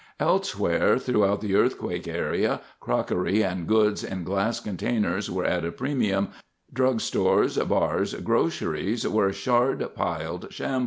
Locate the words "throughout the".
0.97-1.55